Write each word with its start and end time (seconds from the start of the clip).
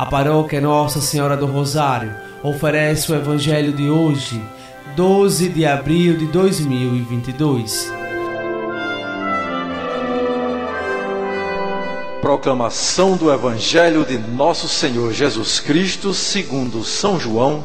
A 0.00 0.06
paróquia 0.06 0.62
Nossa 0.62 0.98
Senhora 0.98 1.36
do 1.36 1.44
Rosário 1.44 2.16
oferece 2.42 3.12
o 3.12 3.14
Evangelho 3.14 3.70
de 3.70 3.90
hoje, 3.90 4.42
12 4.96 5.50
de 5.50 5.66
abril 5.66 6.16
de 6.16 6.24
2022. 6.28 7.92
Proclamação 12.22 13.14
do 13.14 13.30
Evangelho 13.30 14.02
de 14.06 14.16
Nosso 14.16 14.68
Senhor 14.68 15.12
Jesus 15.12 15.60
Cristo, 15.60 16.14
segundo 16.14 16.82
São 16.82 17.20
João, 17.20 17.62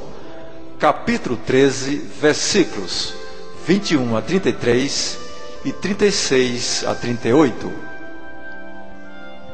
capítulo 0.78 1.38
13, 1.38 1.96
versículos 2.20 3.14
21 3.66 4.18
a 4.18 4.22
33 4.22 5.20
e 5.64 5.72
36 5.72 6.84
a 6.86 6.94
38. 6.94 7.72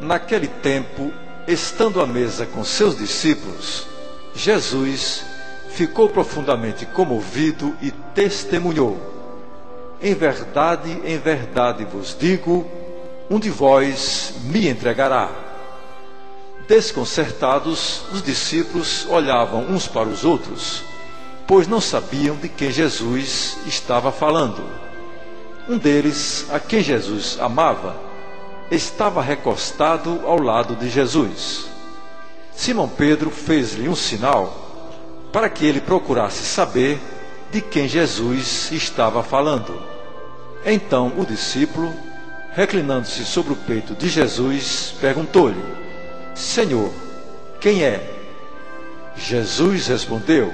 Naquele 0.02 0.48
tempo, 0.48 1.14
estando 1.52 2.02
à 2.02 2.08
mesa 2.08 2.46
com 2.46 2.64
seus 2.64 2.98
discípulos, 2.98 3.86
Jesus 4.34 5.24
ficou 5.70 6.10
profundamente 6.10 6.86
comovido 6.86 7.76
e 7.82 7.92
testemunhou: 7.92 8.98
Em 10.02 10.14
verdade, 10.14 10.90
em 11.04 11.18
verdade 11.18 11.86
vos 11.86 12.16
digo, 12.18 12.66
um 13.30 13.40
de 13.40 13.50
vós 13.50 14.34
me 14.44 14.68
entregará. 14.68 15.30
Desconcertados, 16.68 18.04
os 18.14 18.22
discípulos 18.22 19.06
olhavam 19.10 19.66
uns 19.66 19.88
para 19.88 20.08
os 20.08 20.24
outros, 20.24 20.84
pois 21.46 21.68
não 21.68 21.82
sabiam 21.82 22.36
de 22.36 22.48
quem 22.48 22.72
Jesus 22.72 23.58
estava 23.66 24.12
falando. 24.12 24.64
Um 25.68 25.78
deles, 25.78 26.46
a 26.50 26.60
quem 26.60 26.82
Jesus 26.82 27.38
amava, 27.40 28.11
estava 28.72 29.22
recostado 29.22 30.22
ao 30.26 30.42
lado 30.42 30.76
de 30.76 30.90
Jesus. 30.90 31.66
Simão 32.56 32.88
Pedro 32.88 33.30
fez-lhe 33.30 33.90
um 33.90 33.96
sinal 33.96 34.90
para 35.32 35.50
que 35.50 35.66
ele 35.66 35.82
procurasse 35.82 36.44
saber 36.44 37.00
de 37.52 37.62
quem 37.62 37.88
Jesus 37.88 38.72
estava 38.72 39.22
falando. 39.22 39.78
Então 40.66 41.12
o 41.18 41.26
discípulo 41.26 41.94
reclinando-se 42.54 43.26
sobre 43.26 43.54
o 43.54 43.58
peito 43.58 43.94
de 43.94 44.08
Jesus, 44.08 44.94
perguntou-lhe: 45.02 45.64
Senhor, 46.34 46.92
quem 47.60 47.84
é? 47.84 48.10
Jesus 49.18 49.88
respondeu: 49.88 50.54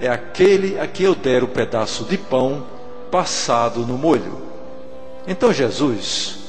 É 0.00 0.08
aquele 0.08 0.78
a 0.78 0.86
quem 0.86 1.06
eu 1.06 1.14
der 1.14 1.42
o 1.42 1.48
pedaço 1.48 2.04
de 2.04 2.16
pão 2.16 2.66
passado 3.10 3.80
no 3.80 3.98
molho. 3.98 4.42
Então 5.26 5.52
Jesus 5.52 6.41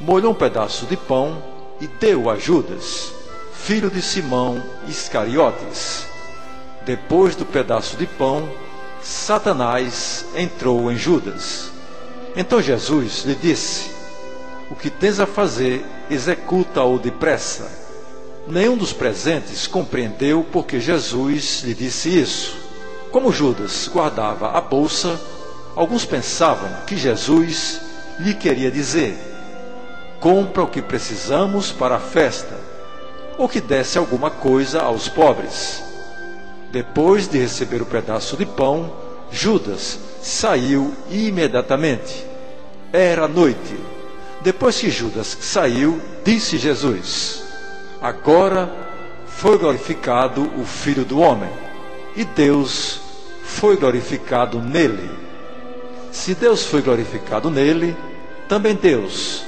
molhou 0.00 0.32
um 0.32 0.34
pedaço 0.34 0.86
de 0.86 0.96
pão 0.96 1.42
e 1.80 1.86
deu 1.86 2.30
a 2.30 2.36
Judas, 2.36 3.12
filho 3.52 3.90
de 3.90 4.02
Simão 4.02 4.62
Iscariotes. 4.86 6.06
Depois 6.84 7.36
do 7.36 7.44
pedaço 7.44 7.96
de 7.96 8.06
pão, 8.06 8.48
Satanás 9.02 10.24
entrou 10.34 10.90
em 10.90 10.96
Judas. 10.96 11.70
Então 12.36 12.62
Jesus 12.62 13.24
lhe 13.24 13.34
disse: 13.34 13.98
o 14.70 14.76
que 14.76 14.90
tens 14.90 15.18
a 15.18 15.26
fazer, 15.26 15.84
executa-o 16.10 16.98
depressa. 16.98 17.70
Nenhum 18.46 18.76
dos 18.76 18.92
presentes 18.92 19.66
compreendeu 19.66 20.46
porque 20.52 20.78
Jesus 20.78 21.62
lhe 21.64 21.74
disse 21.74 22.08
isso. 22.08 22.54
Como 23.10 23.32
Judas 23.32 23.88
guardava 23.88 24.50
a 24.50 24.60
bolsa, 24.60 25.18
alguns 25.74 26.04
pensavam 26.04 26.68
que 26.86 26.98
Jesus 26.98 27.80
lhe 28.20 28.34
queria 28.34 28.70
dizer: 28.70 29.16
compra 30.20 30.62
o 30.62 30.68
que 30.68 30.82
precisamos 30.82 31.70
para 31.70 31.96
a 31.96 32.00
festa, 32.00 32.56
ou 33.36 33.48
que 33.48 33.60
desse 33.60 33.98
alguma 33.98 34.30
coisa 34.30 34.80
aos 34.80 35.08
pobres. 35.08 35.82
Depois 36.70 37.28
de 37.28 37.38
receber 37.38 37.80
o 37.80 37.86
pedaço 37.86 38.36
de 38.36 38.44
pão, 38.44 38.92
Judas 39.30 39.98
saiu 40.20 40.92
imediatamente. 41.10 42.26
Era 42.92 43.28
noite. 43.28 43.76
Depois 44.40 44.78
que 44.78 44.90
Judas 44.90 45.36
saiu, 45.40 46.00
disse 46.24 46.58
Jesus: 46.58 47.42
Agora 48.00 48.70
foi 49.26 49.56
glorificado 49.56 50.50
o 50.60 50.64
Filho 50.64 51.04
do 51.04 51.20
Homem, 51.20 51.50
e 52.16 52.24
Deus 52.24 53.00
foi 53.44 53.76
glorificado 53.76 54.60
nele. 54.60 55.10
Se 56.10 56.34
Deus 56.34 56.64
foi 56.64 56.82
glorificado 56.82 57.50
nele, 57.50 57.96
também 58.48 58.74
Deus 58.74 59.47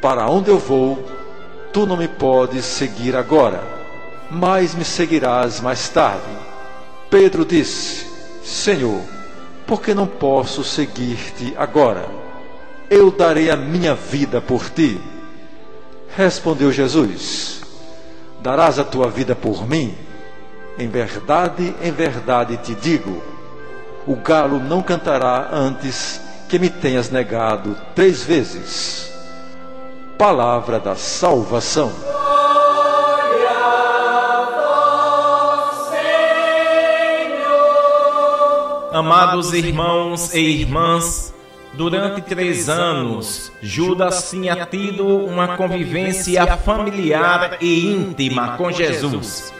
Para 0.00 0.28
onde 0.28 0.50
eu 0.50 0.58
vou, 0.58 1.04
tu 1.72 1.86
não 1.86 1.96
me 1.96 2.08
podes 2.08 2.64
seguir 2.64 3.16
agora, 3.16 3.62
mas 4.30 4.74
me 4.74 4.84
seguirás 4.84 5.60
mais 5.60 5.88
tarde. 5.88 6.22
Pedro 7.10 7.44
disse: 7.44 8.06
Senhor, 8.44 9.02
por 9.66 9.82
que 9.82 9.94
não 9.94 10.06
posso 10.06 10.62
seguir-te 10.62 11.54
agora? 11.56 12.28
eu 12.90 13.10
darei 13.10 13.50
a 13.50 13.56
minha 13.56 13.94
vida 13.94 14.40
por 14.40 14.70
ti. 14.70 15.00
Respondeu 16.16 16.72
Jesus: 16.72 17.60
Darás 18.40 18.78
a 18.78 18.84
tua 18.84 19.10
vida 19.10 19.34
por 19.34 19.68
mim? 19.68 19.94
Em 20.78 20.88
verdade, 20.88 21.74
em 21.82 21.92
verdade 21.92 22.56
te 22.58 22.74
digo: 22.74 23.22
o 24.06 24.16
galo 24.16 24.58
não 24.58 24.82
cantará 24.82 25.50
antes 25.52 26.20
que 26.48 26.58
me 26.58 26.70
tenhas 26.70 27.10
negado 27.10 27.76
três 27.94 28.22
vezes. 28.22 28.97
Palavra 30.18 30.80
da 30.80 30.96
salvação. 30.96 31.92
Amados 38.92 39.52
irmãos 39.54 40.34
e 40.34 40.40
irmãs, 40.40 41.32
Durante 41.74 42.22
três 42.22 42.68
anos, 42.68 43.52
Judas 43.62 44.30
tinha 44.30 44.66
tido 44.66 45.06
uma 45.06 45.56
convivência 45.56 46.44
familiar 46.56 47.58
e 47.60 47.92
íntima 47.92 48.56
com 48.56 48.72
Jesus. 48.72 49.52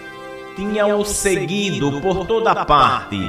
Tinha-o 0.57 1.05
seguido 1.05 2.01
por 2.01 2.27
toda 2.27 2.65
parte, 2.65 3.21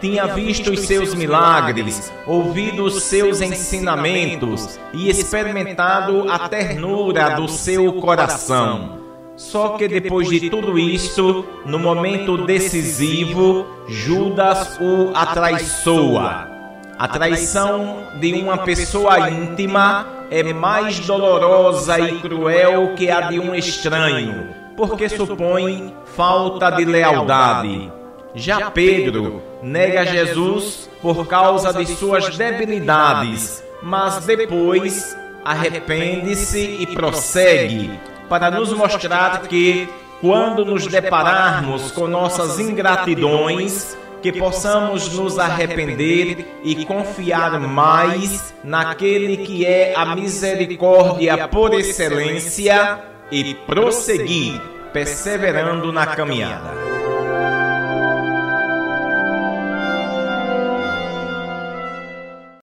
tinha 0.00 0.26
visto 0.26 0.70
os 0.72 0.80
seus 0.80 1.14
milagres, 1.14 2.12
ouvido 2.26 2.84
os 2.84 3.02
seus 3.02 3.40
ensinamentos 3.40 4.78
e 4.92 5.08
experimentado 5.08 6.30
a 6.30 6.48
ternura 6.48 7.36
do 7.36 7.48
seu 7.48 7.92
coração. 7.94 9.04
Só 9.36 9.76
que 9.76 9.86
depois 9.86 10.28
de 10.28 10.48
tudo 10.48 10.78
isto, 10.78 11.44
no 11.66 11.78
momento 11.78 12.46
decisivo, 12.46 13.66
Judas 13.86 14.78
o 14.80 15.10
atraiçoa 15.14 16.56
a 16.98 17.06
traição 17.06 18.04
de 18.18 18.32
uma 18.32 18.56
pessoa 18.56 19.28
íntima 19.28 20.06
é 20.30 20.42
mais 20.42 20.98
dolorosa 21.00 22.00
e 22.00 22.20
cruel 22.20 22.94
que 22.96 23.10
a 23.10 23.20
de 23.22 23.38
um 23.38 23.54
estranho, 23.54 24.48
porque 24.74 25.06
supõe 25.06 25.94
falta 26.16 26.70
de 26.70 26.86
lealdade. 26.86 27.92
Já 28.36 28.70
Pedro 28.70 29.42
nega 29.62 30.04
Jesus 30.04 30.90
por 31.00 31.26
causa 31.26 31.72
de 31.72 31.86
suas 31.86 32.36
debilidades, 32.36 33.64
mas 33.82 34.26
depois 34.26 35.16
arrepende-se 35.42 36.76
e 36.80 36.86
prossegue 36.88 37.98
para 38.28 38.50
nos 38.50 38.74
mostrar 38.74 39.40
que, 39.42 39.88
quando 40.20 40.66
nos 40.66 40.86
depararmos 40.86 41.90
com 41.92 42.06
nossas 42.06 42.60
ingratidões, 42.60 43.96
que 44.20 44.32
possamos 44.32 45.14
nos 45.14 45.38
arrepender 45.38 46.60
e 46.62 46.84
confiar 46.84 47.58
mais 47.60 48.54
naquele 48.62 49.38
que 49.38 49.64
é 49.64 49.94
a 49.96 50.14
misericórdia 50.14 51.48
por 51.48 51.72
excelência 51.72 52.98
e 53.30 53.54
prosseguir, 53.54 54.60
perseverando 54.92 55.90
na 55.90 56.06
caminhada. 56.06 56.85